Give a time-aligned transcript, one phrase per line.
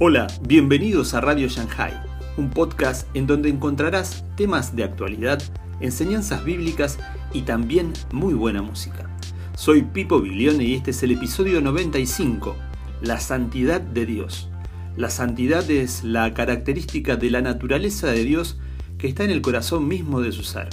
[0.00, 1.92] Hola, bienvenidos a Radio Shanghai,
[2.36, 5.42] un podcast en donde encontrarás temas de actualidad,
[5.80, 7.00] enseñanzas bíblicas
[7.32, 9.10] y también muy buena música.
[9.56, 12.54] Soy Pipo Biglione y este es el episodio 95,
[13.02, 14.48] La Santidad de Dios.
[14.96, 18.56] La santidad es la característica de la naturaleza de Dios
[18.98, 20.68] que está en el corazón mismo de su ser.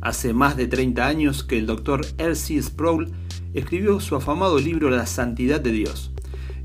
[0.00, 2.60] Hace más de 30 años que el doctor R.C.
[2.60, 3.12] Sproul
[3.54, 6.10] escribió su afamado libro La Santidad de Dios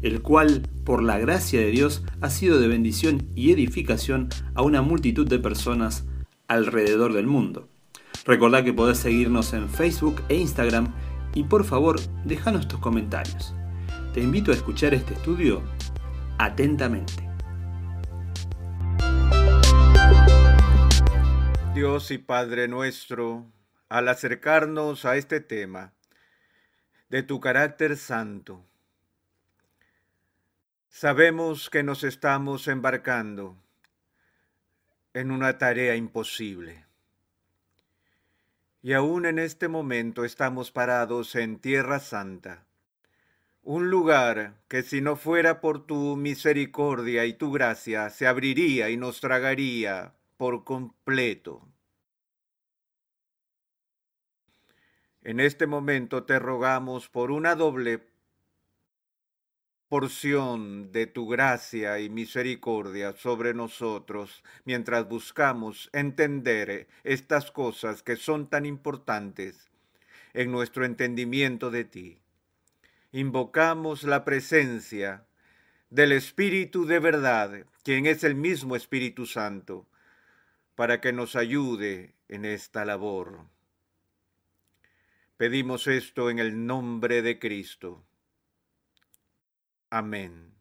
[0.02, 4.82] el cual, por la gracia de Dios, ha sido de bendición y edificación a una
[4.82, 6.06] multitud de personas
[6.48, 7.68] alrededor del mundo.
[8.26, 10.94] Recordá que podés seguirnos en Facebook e Instagram
[11.34, 13.54] y por favor, déjanos tus comentarios.
[14.14, 15.62] Te invito a escuchar este estudio
[16.38, 17.30] atentamente.
[21.74, 23.46] Dios y Padre nuestro,
[23.90, 25.94] al acercarnos a este tema
[27.10, 28.66] de tu carácter santo,
[31.02, 33.56] Sabemos que nos estamos embarcando
[35.14, 36.88] en una tarea imposible.
[38.82, 42.66] Y aún en este momento estamos parados en Tierra Santa,
[43.64, 48.98] un lugar que si no fuera por tu misericordia y tu gracia se abriría y
[48.98, 51.66] nos tragaría por completo.
[55.22, 58.09] En este momento te rogamos por una doble
[59.90, 68.48] porción de tu gracia y misericordia sobre nosotros mientras buscamos entender estas cosas que son
[68.48, 69.68] tan importantes
[70.36, 72.20] en nuestro entendimiento de ti.
[73.12, 75.26] Invocamos la presencia
[75.90, 79.88] del Espíritu de verdad, quien es el mismo Espíritu Santo,
[80.76, 83.40] para que nos ayude en esta labor.
[85.38, 88.04] Pedimos esto en el nombre de Cristo.
[89.92, 90.56] Amén.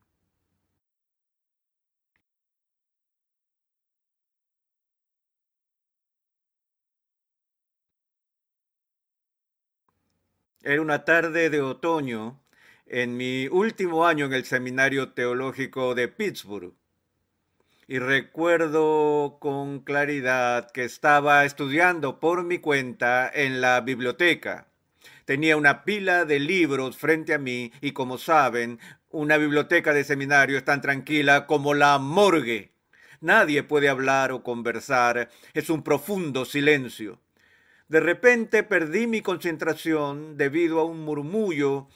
[10.63, 12.41] Era una tarde de otoño
[12.87, 16.75] en mi último año en el Seminario Teológico de Pittsburgh.
[17.89, 24.69] Y recuerdo con claridad que estaba estudiando por mi cuenta en la biblioteca.
[25.25, 28.79] Tenía una pila de libros frente a mí y como saben,
[29.11, 32.73] una biblioteca de seminario es tan tranquila como la morgue.
[33.21, 35.31] Nadie puede hablar o conversar.
[35.55, 37.19] Es un profundo silencio.
[37.89, 41.89] De repente perdí mi concentración debido a un murmullo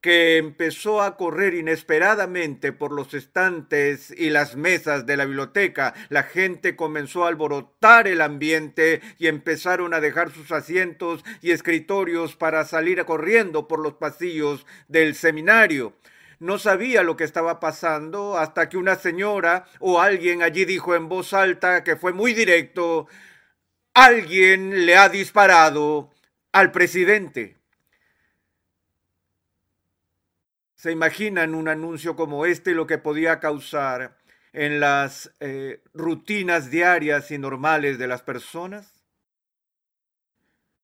[0.00, 5.92] que empezó a correr inesperadamente por los estantes y las mesas de la biblioteca.
[6.08, 12.36] La gente comenzó a alborotar el ambiente y empezaron a dejar sus asientos y escritorios
[12.36, 15.94] para salir corriendo por los pasillos del seminario
[16.40, 21.08] no sabía lo que estaba pasando hasta que una señora o alguien allí dijo en
[21.08, 23.06] voz alta que fue muy directo,
[23.94, 26.10] alguien le ha disparado
[26.50, 27.58] al presidente.
[30.74, 34.16] ¿Se imaginan un anuncio como este lo que podía causar
[34.54, 38.99] en las eh, rutinas diarias y normales de las personas?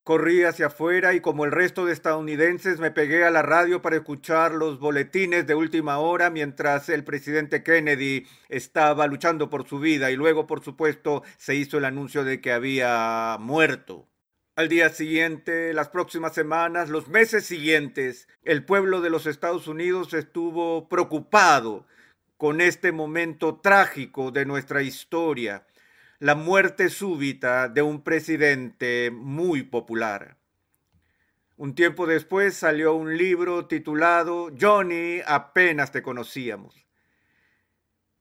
[0.07, 3.97] Corrí hacia afuera y como el resto de estadounidenses me pegué a la radio para
[3.97, 10.13] escuchar los boletines de última hora mientras el presidente Kennedy estaba luchando por su vida
[10.13, 14.07] y luego, por supuesto, se hizo el anuncio de que había muerto.
[14.55, 20.15] Al día siguiente, las próximas semanas, los meses siguientes, el pueblo de los Estados Unidos
[20.15, 21.85] estuvo preocupado
[22.37, 25.67] con este momento trágico de nuestra historia
[26.19, 30.37] la muerte súbita de un presidente muy popular.
[31.57, 36.87] Un tiempo después salió un libro titulado Johnny, apenas te conocíamos,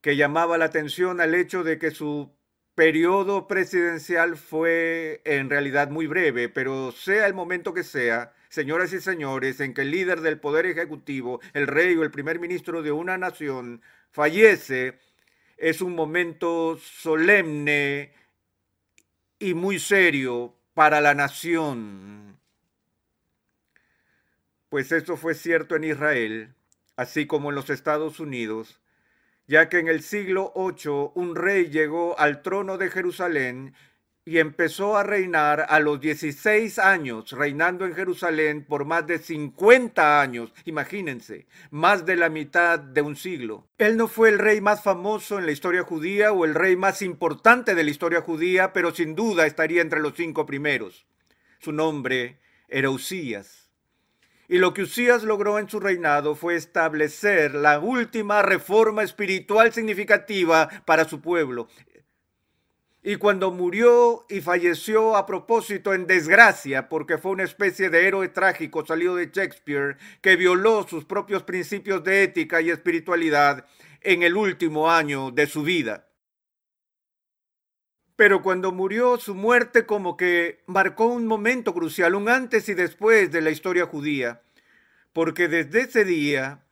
[0.01, 2.33] que llamaba la atención al hecho de que su
[2.75, 8.99] periodo presidencial fue en realidad muy breve, pero sea el momento que sea, señoras y
[8.99, 12.91] señores, en que el líder del poder ejecutivo, el rey o el primer ministro de
[12.91, 13.81] una nación,
[14.11, 14.99] fallece,
[15.57, 18.13] es un momento solemne
[19.39, 22.37] y muy serio para la nación.
[24.69, 26.55] Pues eso fue cierto en Israel,
[26.95, 28.81] así como en los Estados Unidos,
[29.47, 33.73] ya que en el siglo VIII un rey llegó al trono de Jerusalén
[34.27, 40.19] y empezó a reinar a los 16 años, reinando en Jerusalén por más de 50
[40.19, 43.67] años, imagínense, más de la mitad de un siglo.
[43.77, 47.03] Él no fue el rey más famoso en la historia judía o el rey más
[47.03, 51.05] importante de la historia judía, pero sin duda estaría entre los cinco primeros.
[51.59, 53.69] Su nombre era Usías.
[54.47, 60.69] Y lo que Usías logró en su reinado fue establecer la última reforma espiritual significativa
[60.85, 61.67] para su pueblo.
[63.07, 68.29] Y cuando murió y falleció a propósito en desgracia, porque fue una especie de héroe
[68.29, 73.67] trágico salido de Shakespeare, que violó sus propios principios de ética y espiritualidad
[74.01, 76.07] en el último año de su vida.
[78.15, 83.31] Pero cuando murió, su muerte como que marcó un momento crucial, un antes y después
[83.31, 84.41] de la historia judía,
[85.13, 86.63] porque desde ese día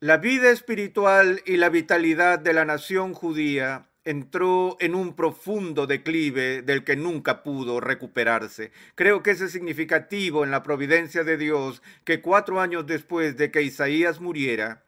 [0.00, 6.62] la vida espiritual y la vitalidad de la nación judía entró en un profundo declive
[6.62, 8.72] del que nunca pudo recuperarse.
[8.94, 13.62] Creo que es significativo en la providencia de Dios que cuatro años después de que
[13.62, 14.84] Isaías muriera,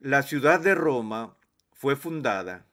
[0.00, 1.36] la ciudad de Roma
[1.72, 2.66] fue fundada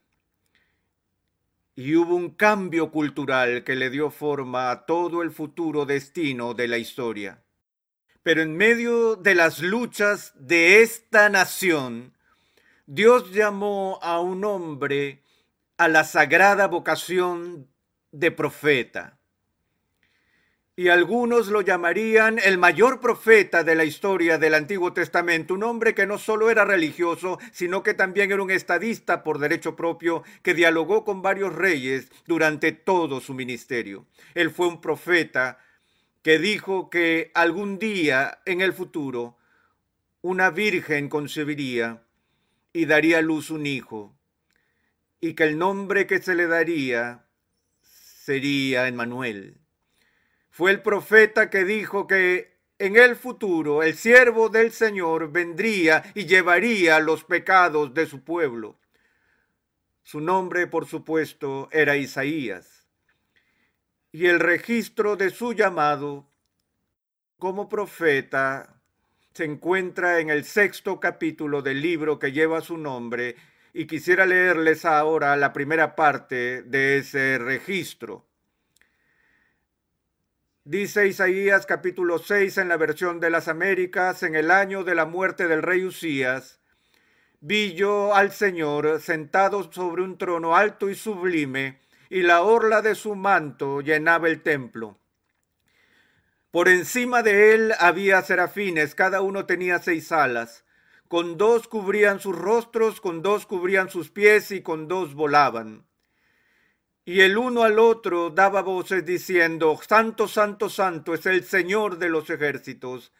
[1.75, 6.67] y hubo un cambio cultural que le dio forma a todo el futuro destino de
[6.67, 7.44] la historia.
[8.23, 12.14] Pero en medio de las luchas de esta nación,
[12.87, 15.23] Dios llamó a un hombre
[15.77, 17.67] a la sagrada vocación
[18.11, 19.17] de profeta
[20.75, 25.95] y algunos lo llamarían el mayor profeta de la historia del Antiguo Testamento, un hombre
[25.95, 30.53] que no solo era religioso, sino que también era un estadista por derecho propio, que
[30.53, 34.05] dialogó con varios reyes durante todo su ministerio.
[34.33, 35.59] Él fue un profeta
[36.21, 39.38] que dijo que algún día en el futuro
[40.21, 42.04] una virgen concebiría
[42.75, 44.16] y daría a luz un hijo,
[45.19, 47.25] y que el nombre que se le daría
[47.81, 49.66] sería Emmanuel
[50.56, 56.27] fue el profeta que dijo que en el futuro el siervo del Señor vendría y
[56.27, 58.80] llevaría los pecados de su pueblo.
[60.01, 62.88] Su nombre, por supuesto, era Isaías.
[64.13, 66.25] Y el registro de su llamado
[67.38, 68.75] como profeta
[69.35, 73.35] se encuentra en el sexto capítulo del libro que lleva su nombre
[73.73, 78.25] y quisiera leerles ahora la primera parte de ese registro.
[80.63, 85.05] Dice Isaías capítulo 6 en la versión de las Américas, en el año de la
[85.05, 86.61] muerte del rey Usías,
[87.41, 92.95] vi yo al Señor sentado sobre un trono alto y sublime, y la orla de
[92.95, 94.97] su manto llenaba el templo.
[96.55, 100.63] Por encima de él había serafines, cada uno tenía seis alas.
[101.09, 105.85] Con dos cubrían sus rostros, con dos cubrían sus pies y con dos volaban.
[107.03, 112.07] Y el uno al otro daba voces diciendo, Santo, Santo, Santo es el Señor de
[112.07, 113.11] los ejércitos,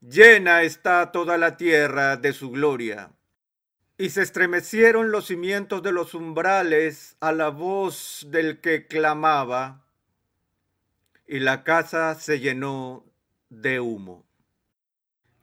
[0.00, 3.10] llena está toda la tierra de su gloria.
[3.96, 9.87] Y se estremecieron los cimientos de los umbrales a la voz del que clamaba,
[11.28, 13.04] y la casa se llenó
[13.50, 14.26] de humo.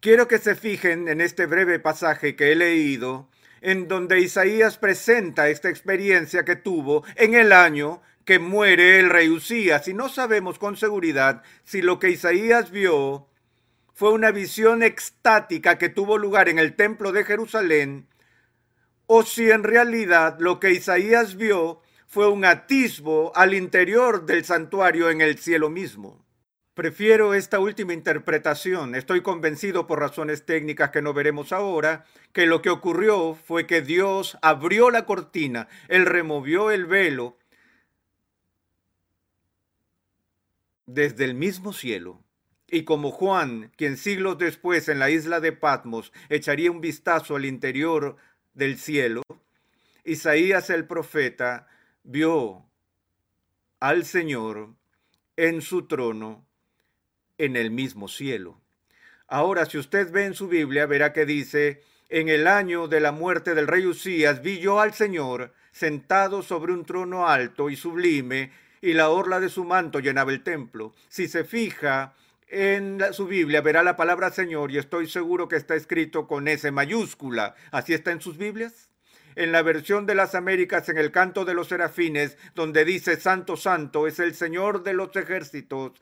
[0.00, 3.30] Quiero que se fijen en este breve pasaje que he leído
[3.60, 9.28] en donde Isaías presenta esta experiencia que tuvo en el año que muere el rey
[9.28, 9.88] Usías.
[9.88, 13.28] Y no sabemos con seguridad si lo que Isaías vio
[13.94, 18.08] fue una visión extática que tuvo lugar en el templo de Jerusalén,
[19.06, 25.10] o si en realidad lo que Isaías vio fue un atisbo al interior del santuario
[25.10, 26.24] en el cielo mismo.
[26.74, 28.94] Prefiero esta última interpretación.
[28.94, 33.80] Estoy convencido por razones técnicas que no veremos ahora, que lo que ocurrió fue que
[33.80, 37.38] Dios abrió la cortina, Él removió el velo
[40.84, 42.22] desde el mismo cielo.
[42.68, 47.46] Y como Juan, quien siglos después en la isla de Patmos echaría un vistazo al
[47.46, 48.16] interior
[48.54, 49.22] del cielo,
[50.04, 51.68] Isaías el profeta
[52.06, 52.64] vio
[53.80, 54.74] al Señor
[55.36, 56.46] en su trono
[57.36, 58.60] en el mismo cielo.
[59.26, 63.10] Ahora, si usted ve en su Biblia, verá que dice, en el año de la
[63.10, 68.52] muerte del rey Usías, vi yo al Señor sentado sobre un trono alto y sublime,
[68.80, 70.94] y la orla de su manto llenaba el templo.
[71.08, 72.14] Si se fija
[72.46, 76.70] en su Biblia, verá la palabra Señor, y estoy seguro que está escrito con S
[76.70, 77.56] mayúscula.
[77.72, 78.88] ¿Así está en sus Biblias?
[79.36, 83.56] En la versión de las Américas, en el canto de los serafines, donde dice Santo,
[83.56, 85.92] Santo, es el Señor de los ejércitos.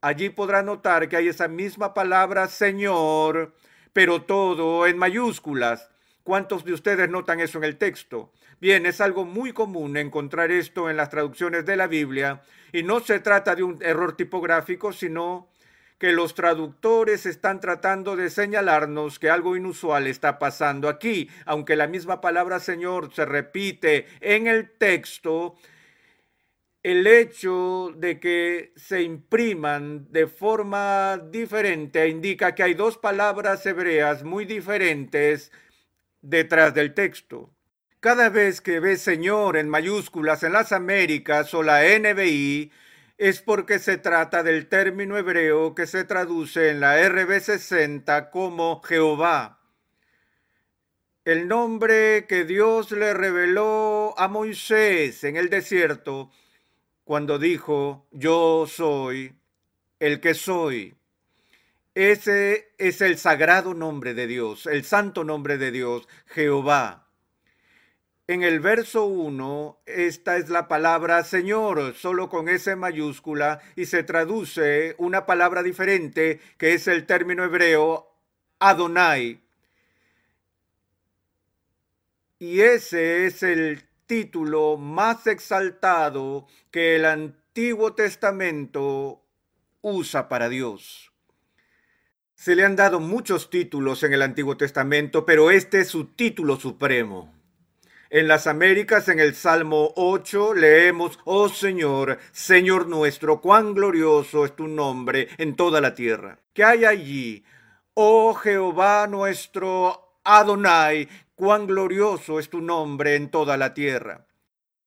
[0.00, 3.54] Allí podrá notar que hay esa misma palabra Señor,
[3.92, 5.90] pero todo en mayúsculas.
[6.24, 8.32] ¿Cuántos de ustedes notan eso en el texto?
[8.60, 13.00] Bien, es algo muy común encontrar esto en las traducciones de la Biblia y no
[13.00, 15.51] se trata de un error tipográfico, sino
[16.02, 21.30] que los traductores están tratando de señalarnos que algo inusual está pasando aquí.
[21.44, 25.54] Aunque la misma palabra Señor se repite en el texto,
[26.82, 34.24] el hecho de que se impriman de forma diferente indica que hay dos palabras hebreas
[34.24, 35.52] muy diferentes
[36.20, 37.48] detrás del texto.
[38.00, 42.72] Cada vez que ves Señor en mayúsculas en las Américas o la NBI,
[43.22, 49.60] es porque se trata del término hebreo que se traduce en la RB60 como Jehová.
[51.24, 56.32] El nombre que Dios le reveló a Moisés en el desierto
[57.04, 59.36] cuando dijo, yo soy
[60.00, 60.96] el que soy.
[61.94, 67.06] Ese es el sagrado nombre de Dios, el santo nombre de Dios, Jehová.
[68.28, 74.04] En el verso 1, esta es la palabra Señor, solo con S mayúscula, y se
[74.04, 78.14] traduce una palabra diferente, que es el término hebreo
[78.60, 79.40] Adonai.
[82.38, 89.24] Y ese es el título más exaltado que el Antiguo Testamento
[89.80, 91.12] usa para Dios.
[92.36, 96.54] Se le han dado muchos títulos en el Antiguo Testamento, pero este es su título
[96.56, 97.41] supremo.
[98.12, 104.54] En las Américas, en el Salmo 8, leemos, Oh Señor, Señor nuestro, cuán glorioso es
[104.54, 106.38] tu nombre en toda la tierra.
[106.52, 107.42] ¿Qué hay allí?
[107.94, 114.26] Oh Jehová nuestro Adonai, cuán glorioso es tu nombre en toda la tierra.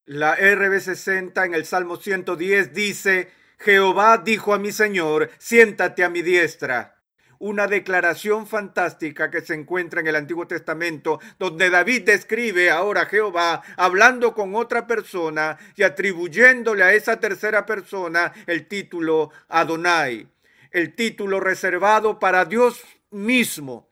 [0.05, 6.21] La RB60 en el Salmo 110 dice, Jehová dijo a mi Señor, siéntate a mi
[6.21, 6.94] diestra
[7.39, 13.05] una declaración fantástica que se encuentra en el Antiguo Testamento, donde David describe ahora a
[13.05, 20.27] Jehová hablando con otra persona y atribuyéndole a esa tercera persona el título Adonai,
[20.71, 23.89] el título reservado para Dios mismo.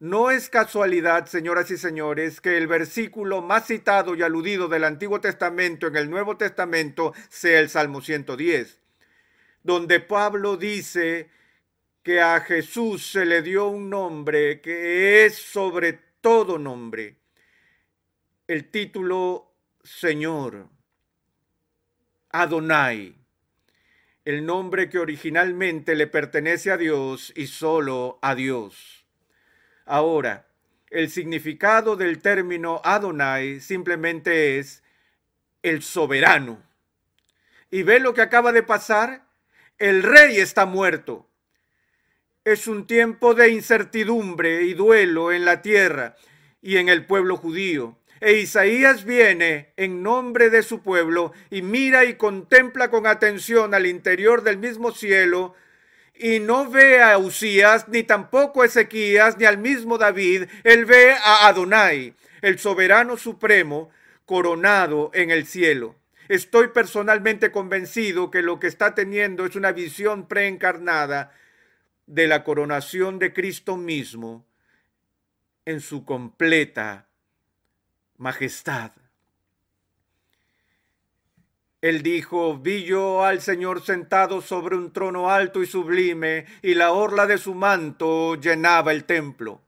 [0.00, 5.20] No es casualidad, señoras y señores, que el versículo más citado y aludido del Antiguo
[5.20, 8.80] Testamento en el Nuevo Testamento sea el Salmo 110,
[9.62, 11.30] donde Pablo dice,
[12.04, 17.16] que a Jesús se le dio un nombre que es sobre todo nombre,
[18.46, 20.68] el título Señor,
[22.28, 23.14] Adonai,
[24.26, 29.06] el nombre que originalmente le pertenece a Dios y solo a Dios.
[29.86, 30.46] Ahora,
[30.90, 34.82] el significado del término Adonai simplemente es
[35.62, 36.62] el soberano.
[37.70, 39.26] Y ve lo que acaba de pasar.
[39.78, 41.30] El rey está muerto
[42.44, 46.14] es un tiempo de incertidumbre y duelo en la tierra
[46.60, 47.96] y en el pueblo judío.
[48.20, 53.86] E Isaías viene en nombre de su pueblo y mira y contempla con atención al
[53.86, 55.54] interior del mismo cielo
[56.14, 60.44] y no ve a Usías, ni tampoco a Ezequías, ni al mismo David.
[60.62, 63.90] Él ve a Adonai, el soberano supremo,
[64.26, 65.96] coronado en el cielo.
[66.28, 71.32] Estoy personalmente convencido que lo que está teniendo es una visión preencarnada
[72.06, 74.46] de la coronación de Cristo mismo
[75.64, 77.08] en su completa
[78.18, 78.92] majestad.
[81.80, 86.92] Él dijo, vi yo al Señor sentado sobre un trono alto y sublime, y la
[86.92, 89.60] orla de su manto llenaba el templo.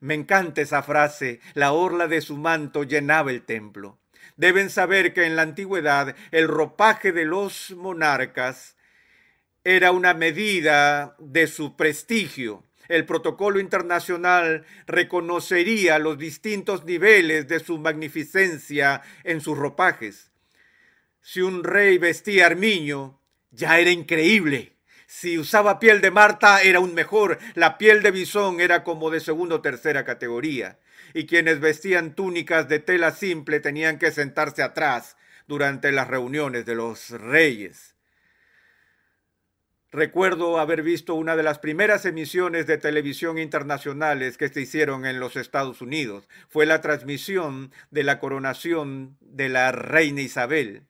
[0.00, 3.98] Me encanta esa frase, la orla de su manto llenaba el templo.
[4.36, 8.76] Deben saber que en la antigüedad el ropaje de los monarcas
[9.64, 12.64] era una medida de su prestigio.
[12.88, 20.30] El protocolo internacional reconocería los distintos niveles de su magnificencia en sus ropajes.
[21.20, 24.72] Si un rey vestía armiño, ya era increíble.
[25.06, 27.38] Si usaba piel de Marta, era un mejor.
[27.54, 30.78] La piel de bisón era como de segunda o tercera categoría.
[31.14, 35.16] Y quienes vestían túnicas de tela simple tenían que sentarse atrás
[35.46, 37.91] durante las reuniones de los reyes.
[39.92, 45.20] Recuerdo haber visto una de las primeras emisiones de televisión internacionales que se hicieron en
[45.20, 46.26] los Estados Unidos.
[46.48, 50.84] Fue la transmisión de la coronación de la reina Isabel.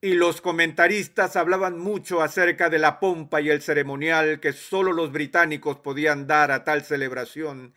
[0.00, 5.12] Y los comentaristas hablaban mucho acerca de la pompa y el ceremonial que solo los
[5.12, 7.72] británicos podían dar a tal celebración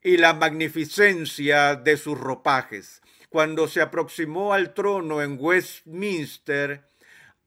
[0.00, 3.02] y la magnificencia de sus ropajes.
[3.30, 6.84] Cuando se aproximó al trono en Westminster,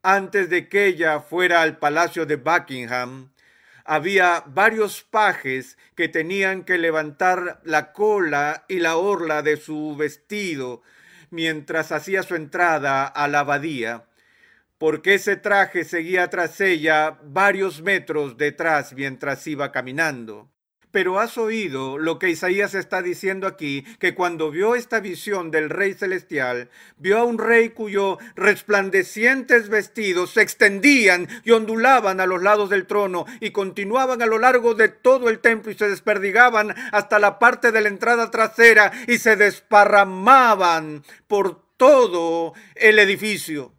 [0.06, 3.32] antes de que ella fuera al palacio de Buckingham,
[3.84, 10.84] había varios pajes que tenían que levantar la cola y la orla de su vestido
[11.32, 14.06] mientras hacía su entrada a la abadía,
[14.78, 20.52] porque ese traje seguía tras ella varios metros detrás mientras iba caminando.
[20.96, 25.70] Pero has oído lo que Isaías está diciendo aquí, que cuando vio esta visión del
[25.70, 32.42] Rey Celestial, vio a un rey cuyo resplandecientes vestidos se extendían y ondulaban a los
[32.42, 36.74] lados del trono y continuaban a lo largo de todo el templo y se desperdigaban
[36.94, 43.74] hasta la parte de la entrada trasera y se desparramaban por todo el edificio.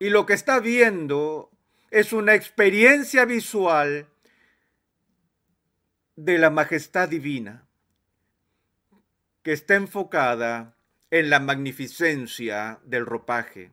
[0.00, 1.53] Y lo que está viendo
[1.94, 4.08] es una experiencia visual
[6.16, 7.68] de la majestad divina
[9.44, 10.74] que está enfocada
[11.12, 13.70] en la magnificencia del ropaje.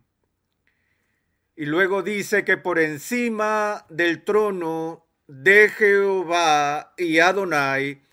[1.55, 8.03] Y luego dice que por encima del trono de Jehová y Adonai,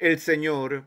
[0.00, 0.86] el Señor,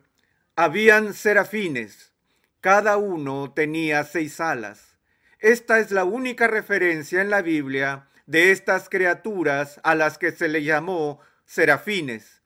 [0.58, 2.12] habían serafines.
[2.60, 4.98] Cada uno tenía seis alas.
[5.40, 10.48] Esta es la única referencia en la Biblia de estas criaturas a las que se
[10.48, 12.42] le llamó serafines.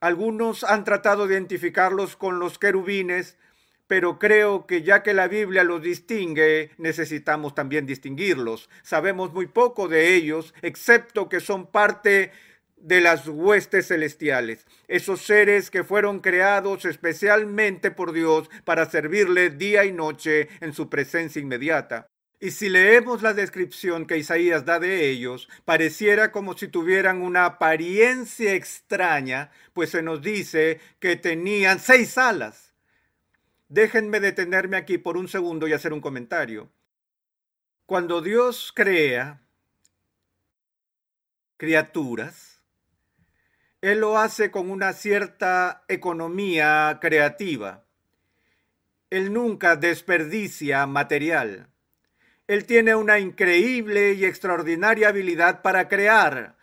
[0.00, 3.36] Algunos han tratado de identificarlos con los querubines,
[3.86, 8.68] pero creo que ya que la Biblia los distingue, necesitamos también distinguirlos.
[8.82, 12.32] Sabemos muy poco de ellos, excepto que son parte
[12.76, 19.84] de las huestes celestiales, esos seres que fueron creados especialmente por Dios para servirle día
[19.84, 22.08] y noche en su presencia inmediata.
[22.38, 27.46] Y si leemos la descripción que Isaías da de ellos, pareciera como si tuvieran una
[27.46, 32.74] apariencia extraña, pues se nos dice que tenían seis alas.
[33.68, 36.70] Déjenme detenerme aquí por un segundo y hacer un comentario.
[37.86, 39.40] Cuando Dios crea
[41.56, 42.60] criaturas,
[43.80, 47.84] Él lo hace con una cierta economía creativa.
[49.08, 51.68] Él nunca desperdicia material.
[52.48, 56.56] Él tiene una increíble y extraordinaria habilidad para crear.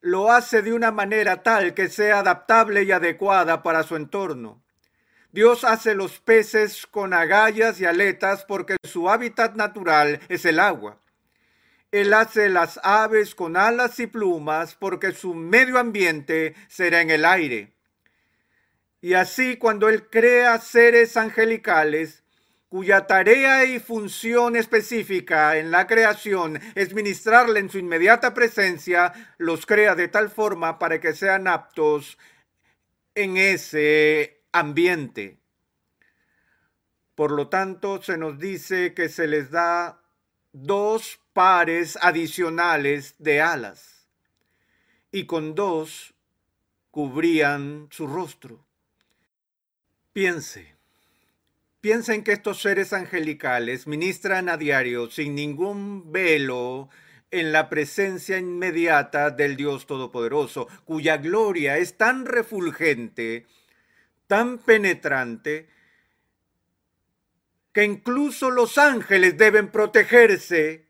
[0.00, 4.62] Lo hace de una manera tal que sea adaptable y adecuada para su entorno.
[5.30, 11.00] Dios hace los peces con agallas y aletas porque su hábitat natural es el agua.
[11.90, 17.24] Él hace las aves con alas y plumas porque su medio ambiente será en el
[17.24, 17.72] aire.
[19.00, 22.23] Y así cuando Él crea seres angelicales,
[22.74, 29.64] cuya tarea y función específica en la creación es ministrarle en su inmediata presencia, los
[29.64, 32.18] crea de tal forma para que sean aptos
[33.14, 35.38] en ese ambiente.
[37.14, 40.02] Por lo tanto, se nos dice que se les da
[40.50, 44.08] dos pares adicionales de alas
[45.12, 46.12] y con dos
[46.90, 48.66] cubrían su rostro.
[50.12, 50.74] Piense,
[51.84, 56.88] Piensen que estos seres angelicales ministran a diario sin ningún velo
[57.30, 63.46] en la presencia inmediata del Dios Todopoderoso, cuya gloria es tan refulgente,
[64.26, 65.68] tan penetrante,
[67.74, 70.86] que incluso los ángeles deben protegerse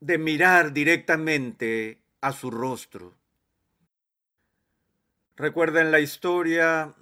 [0.00, 3.14] de mirar directamente a su rostro.
[5.34, 6.94] Recuerden la historia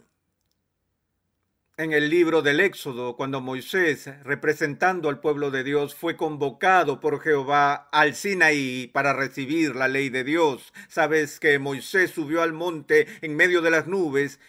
[1.78, 7.20] en el libro del Éxodo, cuando Moisés, representando al pueblo de Dios, fue convocado por
[7.20, 10.72] Jehová al Sinaí para recibir la ley de Dios.
[10.88, 14.40] Sabes que Moisés subió al monte en medio de las nubes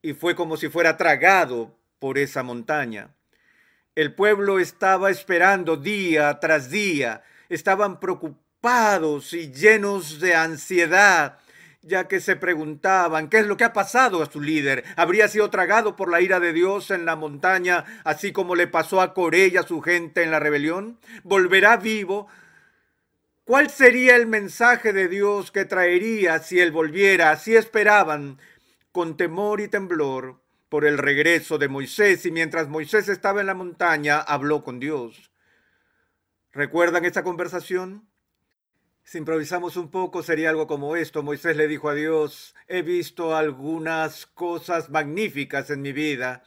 [0.00, 3.10] y fue como si fuera tragado por esa montaña.
[3.96, 11.40] El pueblo estaba esperando día tras día, estaban preocupados y llenos de ansiedad
[11.82, 14.84] ya que se preguntaban qué es lo que ha pasado a su líder.
[14.96, 19.00] ¿Habría sido tragado por la ira de Dios en la montaña, así como le pasó
[19.00, 20.98] a Coré y a su gente en la rebelión?
[21.22, 22.28] ¿Volverá vivo?
[23.44, 27.30] ¿Cuál sería el mensaje de Dios que traería si él volviera?
[27.30, 28.38] Así esperaban,
[28.92, 33.54] con temor y temblor, por el regreso de Moisés, y mientras Moisés estaba en la
[33.54, 35.30] montaña, habló con Dios.
[36.52, 38.07] ¿Recuerdan esa conversación?
[39.08, 41.22] Si improvisamos un poco, sería algo como esto.
[41.22, 46.42] Moisés le dijo a Dios, he visto algunas cosas magníficas en mi vida.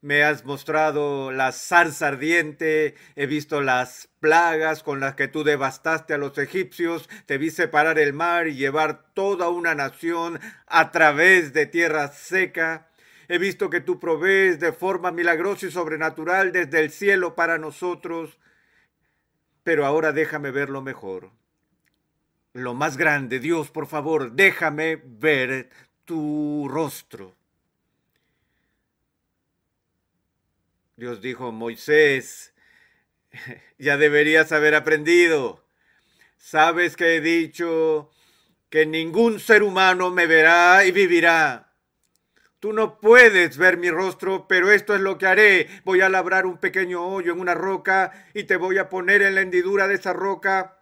[0.00, 6.14] Me has mostrado la zarza ardiente, he visto las plagas con las que tú devastaste
[6.14, 11.52] a los egipcios, te vi separar el mar y llevar toda una nación a través
[11.52, 12.88] de tierra seca.
[13.28, 18.38] He visto que tú provees de forma milagrosa y sobrenatural desde el cielo para nosotros.
[19.64, 21.30] Pero ahora déjame verlo mejor
[22.56, 25.68] lo más grande, Dios, por favor, déjame ver
[26.04, 27.36] tu rostro.
[30.96, 32.54] Dios dijo, Moisés,
[33.78, 35.66] ya deberías haber aprendido.
[36.38, 38.10] Sabes que he dicho
[38.70, 41.74] que ningún ser humano me verá y vivirá.
[42.58, 45.68] Tú no puedes ver mi rostro, pero esto es lo que haré.
[45.84, 49.34] Voy a labrar un pequeño hoyo en una roca y te voy a poner en
[49.34, 50.75] la hendidura de esa roca.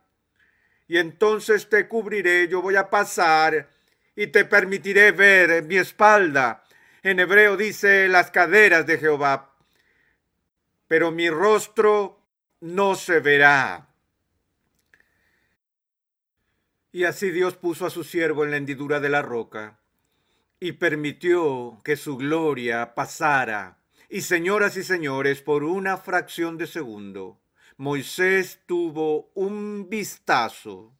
[0.87, 3.70] Y entonces te cubriré, yo voy a pasar
[4.16, 6.64] y te permitiré ver mi espalda.
[7.03, 9.55] En hebreo dice las caderas de Jehová.
[10.87, 12.20] Pero mi rostro
[12.61, 13.88] no se verá.
[16.92, 19.79] Y así Dios puso a su siervo en la hendidura de la roca
[20.61, 23.79] y permitió que su gloria pasara.
[24.09, 27.40] Y señoras y señores, por una fracción de segundo,
[27.77, 30.97] Moisés tuvo un vistazo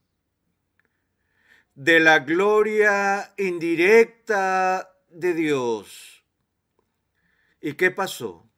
[1.75, 6.25] de la gloria indirecta de Dios.
[7.61, 8.49] ¿Y qué pasó?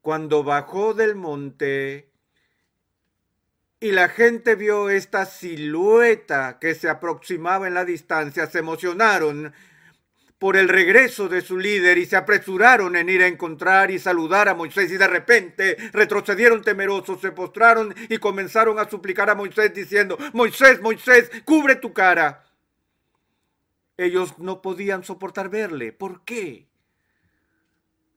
[0.00, 2.10] Cuando bajó del monte,
[3.78, 9.54] y la gente vio esta silueta que se aproximaba en la distancia, se emocionaron
[10.40, 14.48] por el regreso de su líder y se apresuraron en ir a encontrar y saludar
[14.48, 19.74] a Moisés y de repente retrocedieron temerosos, se postraron y comenzaron a suplicar a Moisés
[19.74, 22.42] diciendo, Moisés, Moisés, cubre tu cara.
[23.98, 25.92] Ellos no podían soportar verle.
[25.92, 26.70] ¿Por qué?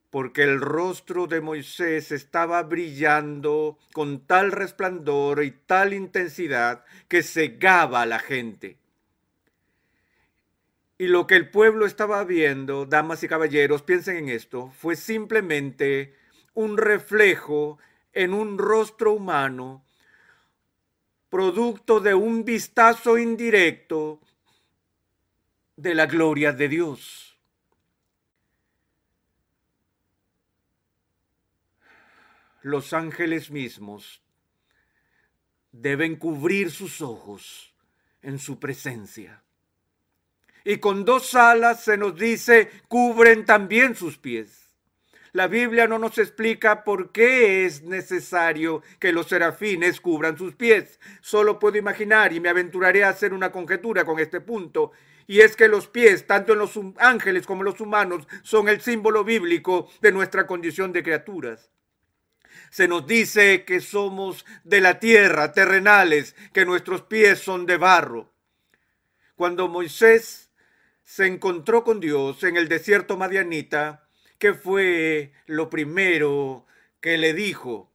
[0.09, 8.03] porque el rostro de Moisés estaba brillando con tal resplandor y tal intensidad que cegaba
[8.03, 8.77] a la gente.
[11.03, 16.15] Y lo que el pueblo estaba viendo, damas y caballeros, piensen en esto, fue simplemente
[16.53, 17.77] un reflejo
[18.13, 19.83] en un rostro humano,
[21.29, 24.21] producto de un vistazo indirecto
[25.75, 27.37] de la gloria de Dios.
[32.61, 34.21] los ángeles mismos
[35.73, 37.75] deben cubrir sus ojos
[38.21, 39.42] en su presencia.
[40.63, 44.69] Y con dos alas se nos dice, cubren también sus pies.
[45.33, 50.99] La Biblia no nos explica por qué es necesario que los serafines cubran sus pies.
[51.21, 54.91] Solo puedo imaginar y me aventuraré a hacer una conjetura con este punto.
[55.25, 58.81] Y es que los pies, tanto en los ángeles como en los humanos, son el
[58.81, 61.73] símbolo bíblico de nuestra condición de criaturas
[62.73, 68.33] se nos dice que somos de la tierra, terrenales, que nuestros pies son de barro.
[69.35, 70.42] Cuando Moisés
[71.03, 76.65] se encontró con Dios en el desierto madianita, ¿qué fue lo primero
[77.01, 77.91] que le dijo?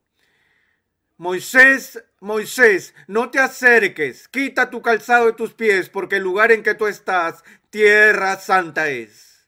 [1.17, 6.63] Moisés, Moisés, no te acerques, quita tu calzado de tus pies, porque el lugar en
[6.63, 9.45] que tú estás, tierra santa es.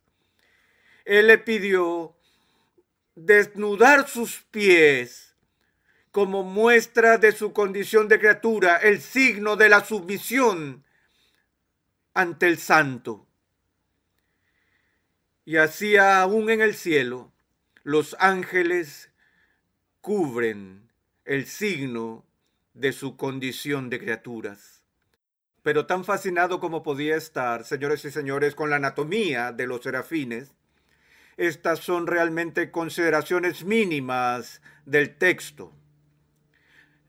[1.06, 2.16] Él le pidió
[3.16, 5.34] desnudar sus pies
[6.12, 10.84] como muestra de su condición de criatura, el signo de la sumisión
[12.14, 13.28] ante el santo.
[15.44, 17.32] Y así aún en el cielo,
[17.84, 19.12] los ángeles
[20.02, 20.92] cubren
[21.26, 22.26] el signo
[22.74, 24.84] de su condición de criaturas.
[25.64, 30.52] Pero tan fascinado como podía estar, señores y señores, con la anatomía de los serafines,
[31.38, 35.74] estas son realmente consideraciones mínimas del texto.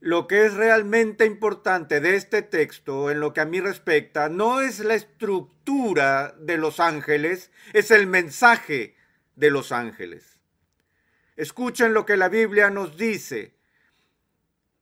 [0.03, 4.61] Lo que es realmente importante de este texto, en lo que a mí respecta, no
[4.61, 8.97] es la estructura de los ángeles, es el mensaje
[9.37, 10.41] de los ángeles.
[11.37, 13.55] Escuchen lo que la Biblia nos dice.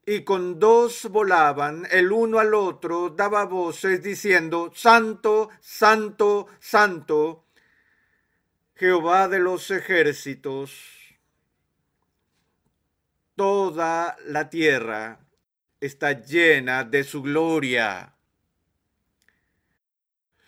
[0.07, 7.45] Y con dos volaban, el uno al otro daba voces diciendo, Santo, Santo, Santo
[8.81, 10.71] Jehová de los ejércitos,
[13.41, 15.17] toda la tierra
[15.79, 18.13] está llena de su gloria.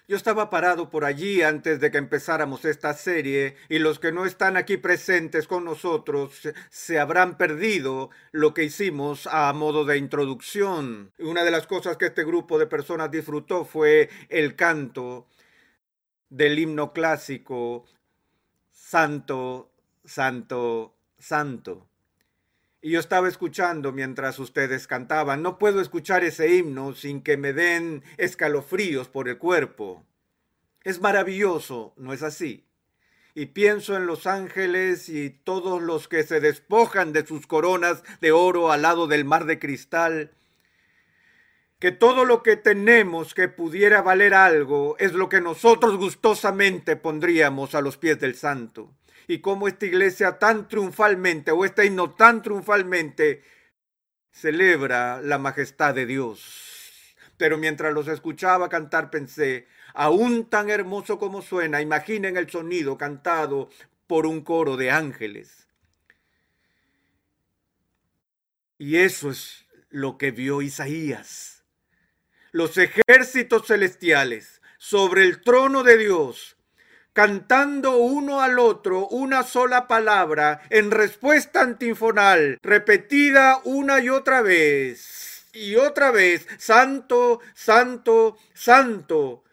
[0.07, 4.27] Yo estaba parado por allí antes de que empezáramos esta serie y los que no
[4.27, 11.13] están aquí presentes con nosotros se habrán perdido lo que hicimos a modo de introducción.
[11.17, 15.25] Una de las cosas que este grupo de personas disfrutó fue el canto
[16.29, 17.85] del himno clásico
[18.71, 19.71] Santo,
[20.05, 21.89] Santo, Santo.
[22.85, 25.41] Y yo estaba escuchando mientras ustedes cantaban.
[25.41, 30.03] No puedo escuchar ese himno sin que me den escalofríos por el cuerpo.
[30.83, 32.67] Es maravilloso, ¿no es así?
[33.35, 38.33] Y pienso en los ángeles y todos los que se despojan de sus coronas de
[38.33, 40.31] oro al lado del mar de cristal.
[41.79, 47.75] Que todo lo que tenemos que pudiera valer algo es lo que nosotros gustosamente pondríamos
[47.75, 48.91] a los pies del santo
[49.27, 53.43] y cómo esta iglesia tan triunfalmente o este himno tan triunfalmente
[54.31, 57.15] celebra la majestad de Dios.
[57.37, 63.69] Pero mientras los escuchaba cantar pensé, aún tan hermoso como suena, imaginen el sonido cantado
[64.07, 65.67] por un coro de ángeles.
[68.77, 71.63] Y eso es lo que vio Isaías.
[72.51, 76.57] Los ejércitos celestiales sobre el trono de Dios,
[77.13, 85.47] cantando uno al otro una sola palabra en respuesta antifonal, repetida una y otra vez.
[85.53, 89.43] Y otra vez, santo, santo, santo.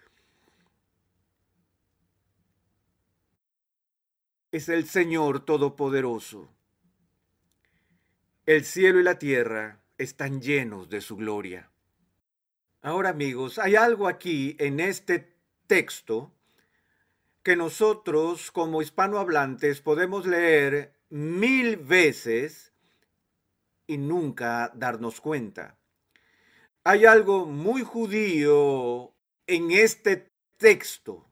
[4.50, 6.48] Es el Señor Todopoderoso.
[8.46, 11.70] El cielo y la tierra están llenos de su gloria.
[12.80, 16.32] Ahora amigos, hay algo aquí en este texto
[17.42, 22.72] que nosotros como hispanohablantes podemos leer mil veces
[23.86, 25.76] y nunca darnos cuenta.
[26.84, 29.12] Hay algo muy judío
[29.46, 31.26] en este texto.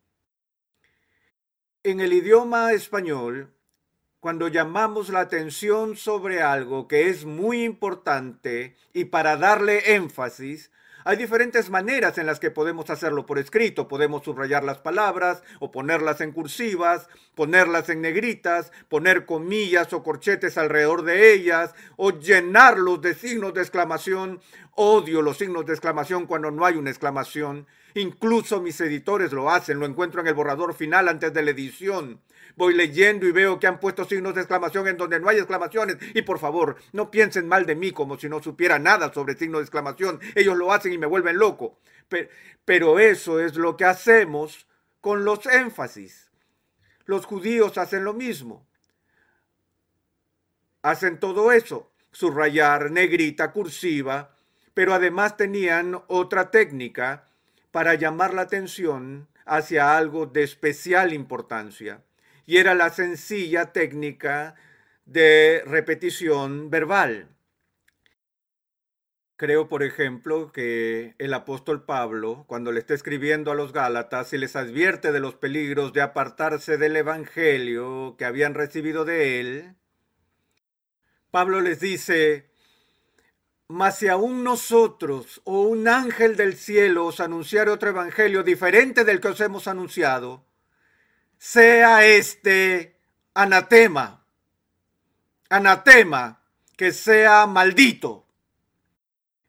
[1.82, 3.54] En el idioma español
[4.20, 10.72] cuando llamamos la atención sobre algo que es muy importante y para darle énfasis,
[11.04, 13.88] hay diferentes maneras en las que podemos hacerlo por escrito.
[13.88, 20.58] Podemos subrayar las palabras o ponerlas en cursivas, ponerlas en negritas, poner comillas o corchetes
[20.58, 24.40] alrededor de ellas o llenarlos de signos de exclamación.
[24.74, 27.66] Odio los signos de exclamación cuando no hay una exclamación.
[27.94, 32.20] Incluso mis editores lo hacen, lo encuentro en el borrador final antes de la edición
[32.58, 35.96] voy leyendo y veo que han puesto signos de exclamación en donde no hay exclamaciones.
[36.12, 39.60] Y por favor, no piensen mal de mí como si no supiera nada sobre signos
[39.60, 40.20] de exclamación.
[40.34, 41.78] Ellos lo hacen y me vuelven loco.
[42.08, 42.28] Pero,
[42.64, 44.66] pero eso es lo que hacemos
[45.00, 46.30] con los énfasis.
[47.06, 48.66] Los judíos hacen lo mismo.
[50.82, 54.34] Hacen todo eso, subrayar, negrita, cursiva,
[54.74, 57.28] pero además tenían otra técnica
[57.70, 62.02] para llamar la atención hacia algo de especial importancia
[62.48, 64.54] y era la sencilla técnica
[65.04, 67.28] de repetición verbal.
[69.36, 74.38] Creo, por ejemplo, que el apóstol Pablo, cuando le está escribiendo a los Gálatas y
[74.38, 79.74] les advierte de los peligros de apartarse del Evangelio que habían recibido de él,
[81.30, 82.50] Pablo les dice,
[83.68, 89.20] mas si aún nosotros o un ángel del cielo os anunciare otro Evangelio diferente del
[89.20, 90.47] que os hemos anunciado,
[91.38, 92.96] sea este
[93.34, 94.24] anatema,
[95.48, 96.42] anatema,
[96.76, 98.26] que sea maldito.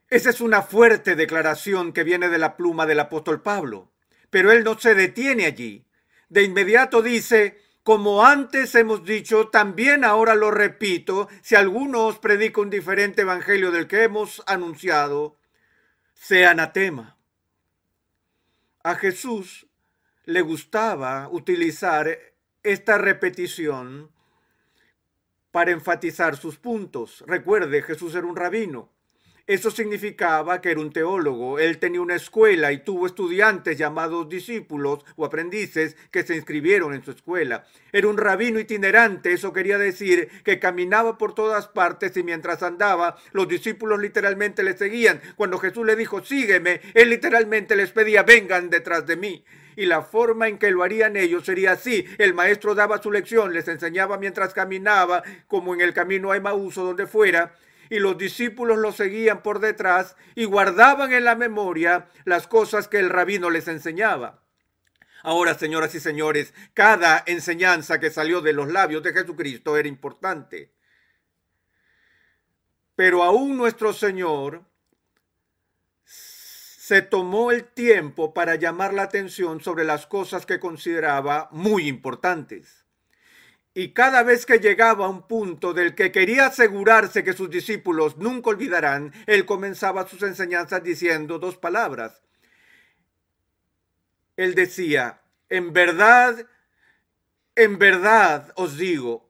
[0.09, 3.91] Esa es una fuerte declaración que viene de la pluma del apóstol Pablo,
[4.29, 5.85] pero él no se detiene allí.
[6.29, 12.61] De inmediato dice, como antes hemos dicho, también ahora lo repito, si alguno os predica
[12.61, 15.37] un diferente evangelio del que hemos anunciado,
[16.13, 17.17] sea anatema.
[18.83, 19.68] A Jesús
[20.29, 22.19] le gustaba utilizar
[22.61, 24.11] esta repetición
[25.49, 27.23] para enfatizar sus puntos.
[27.25, 28.91] Recuerde, Jesús era un rabino.
[29.47, 31.57] Eso significaba que era un teólogo.
[31.57, 37.03] Él tenía una escuela y tuvo estudiantes llamados discípulos o aprendices que se inscribieron en
[37.03, 37.65] su escuela.
[37.91, 39.33] Era un rabino itinerante.
[39.33, 44.77] Eso quería decir que caminaba por todas partes y mientras andaba, los discípulos literalmente le
[44.77, 45.19] seguían.
[45.35, 49.43] Cuando Jesús le dijo, sígueme, él literalmente les pedía, vengan detrás de mí
[49.75, 52.05] y la forma en que lo harían ellos sería así.
[52.17, 56.77] El maestro daba su lección, les enseñaba mientras caminaba, como en el camino a Emaús
[56.77, 57.55] o donde fuera,
[57.89, 62.99] y los discípulos lo seguían por detrás y guardaban en la memoria las cosas que
[62.99, 64.43] el rabino les enseñaba.
[65.23, 70.73] Ahora, señoras y señores, cada enseñanza que salió de los labios de Jesucristo era importante.
[72.95, 74.68] Pero aún nuestro Señor
[76.89, 82.83] se tomó el tiempo para llamar la atención sobre las cosas que consideraba muy importantes.
[83.75, 88.17] Y cada vez que llegaba a un punto del que quería asegurarse que sus discípulos
[88.17, 92.23] nunca olvidarán, él comenzaba sus enseñanzas diciendo dos palabras.
[94.35, 96.43] Él decía, en verdad,
[97.55, 99.29] en verdad os digo,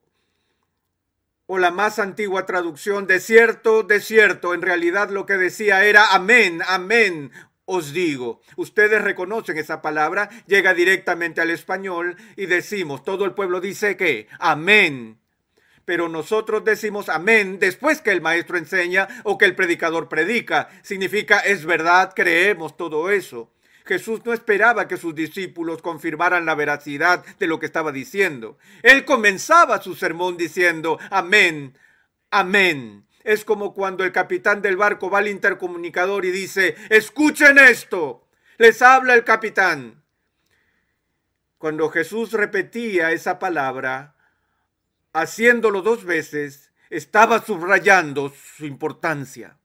[1.52, 6.14] o la más antigua traducción, de cierto, de cierto, en realidad lo que decía era
[6.14, 7.32] amén, amén,
[7.70, 8.42] os digo.
[8.56, 14.28] Ustedes reconocen esa palabra, llega directamente al español y decimos, todo el pueblo dice que,
[14.40, 15.20] amén.
[15.86, 20.70] Pero nosotros decimos amén después que el maestro enseña o que el predicador predica.
[20.84, 23.52] Significa es verdad, creemos todo eso.
[23.86, 28.58] Jesús no esperaba que sus discípulos confirmaran la veracidad de lo que estaba diciendo.
[28.84, 31.76] Él comenzaba su sermón diciendo, amén,
[32.30, 33.06] amén.
[33.30, 38.82] Es como cuando el capitán del barco va al intercomunicador y dice, escuchen esto, les
[38.82, 40.04] habla el capitán.
[41.60, 44.16] Cuando Jesús repetía esa palabra,
[45.14, 49.60] haciéndolo dos veces, estaba subrayando su importancia.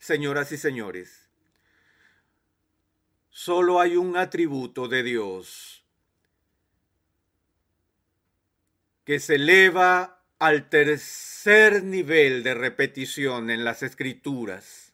[0.00, 1.30] Señoras y señores,
[3.30, 5.85] solo hay un atributo de Dios
[9.06, 14.92] que se eleva al tercer nivel de repetición en las escrituras.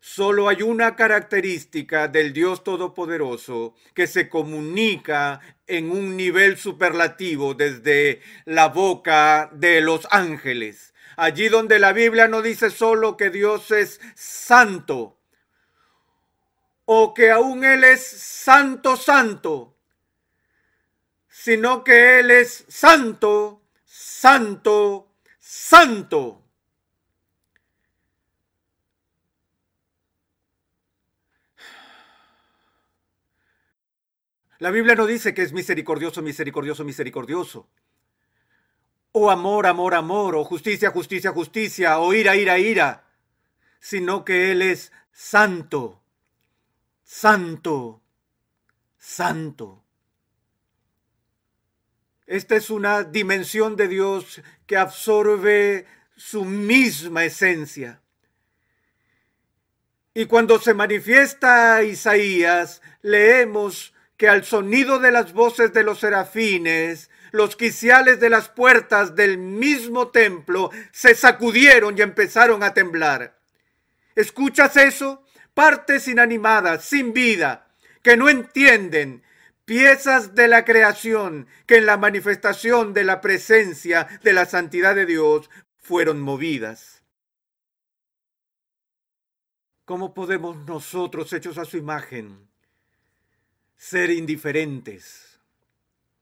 [0.00, 8.22] Solo hay una característica del Dios Todopoderoso que se comunica en un nivel superlativo desde
[8.46, 10.94] la boca de los ángeles.
[11.16, 15.18] Allí donde la Biblia no dice solo que Dios es santo
[16.86, 19.69] o que aún Él es santo, santo,
[21.30, 26.42] sino que Él es santo, santo, santo.
[34.58, 37.66] La Biblia no dice que es misericordioso, misericordioso, misericordioso.
[39.12, 43.04] O amor, amor, amor, o justicia, justicia, justicia, o ira, ira, ira,
[43.80, 46.02] sino que Él es santo,
[47.02, 48.02] santo,
[48.98, 49.82] santo.
[52.30, 58.02] Esta es una dimensión de Dios que absorbe su misma esencia.
[60.14, 67.10] Y cuando se manifiesta Isaías, leemos que al sonido de las voces de los serafines,
[67.32, 73.40] los quiciales de las puertas del mismo templo se sacudieron y empezaron a temblar.
[74.14, 75.24] ¿Escuchas eso?
[75.52, 77.66] Partes inanimadas, sin vida,
[78.04, 79.24] que no entienden,
[79.70, 85.06] piezas de la creación que en la manifestación de la presencia de la santidad de
[85.06, 87.04] Dios fueron movidas.
[89.84, 92.48] ¿Cómo podemos nosotros, hechos a su imagen,
[93.76, 95.38] ser indiferentes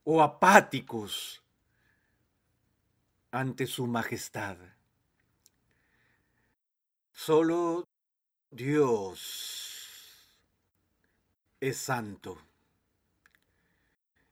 [0.04, 1.42] o apáticos
[3.30, 4.58] ante su majestad?
[7.12, 7.88] Solo
[8.50, 10.36] Dios
[11.60, 12.47] es santo.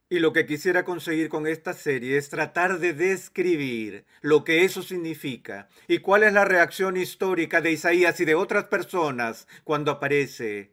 [0.09, 4.83] Y lo que quisiera conseguir con esta serie es tratar de describir lo que eso
[4.83, 10.73] significa y cuál es la reacción histórica de Isaías y de otras personas cuando aparece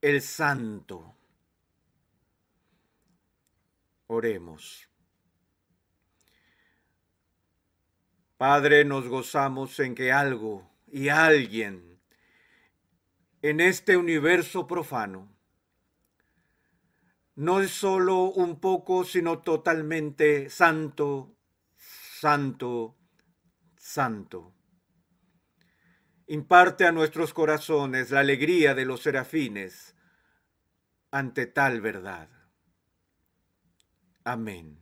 [0.00, 1.16] el santo.
[4.06, 4.88] Oremos.
[8.36, 12.00] Padre, nos gozamos en que algo y alguien
[13.40, 15.28] en este universo profano
[17.34, 21.36] no es solo un poco, sino totalmente santo,
[21.76, 22.96] santo,
[23.76, 24.54] santo.
[26.26, 29.94] Imparte a nuestros corazones la alegría de los serafines
[31.10, 32.28] ante tal verdad.
[34.24, 34.81] Amén.